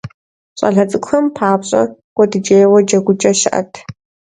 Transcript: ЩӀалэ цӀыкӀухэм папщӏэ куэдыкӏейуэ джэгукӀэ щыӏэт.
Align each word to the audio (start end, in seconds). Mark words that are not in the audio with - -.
ЩӀалэ 0.57 0.83
цӀыкӀухэм 0.89 1.25
папщӏэ 1.35 1.81
куэдыкӏейуэ 2.15 2.79
джэгукӀэ 2.87 3.31
щыӏэт. 3.39 3.71